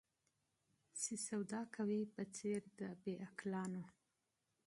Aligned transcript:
چي 0.99 1.13
سودا 1.27 1.61
کوې 1.75 2.01
په 2.13 2.23
څېر 2.35 2.61
د 2.79 2.79
بې 3.01 3.13
عقلانو 3.27 3.83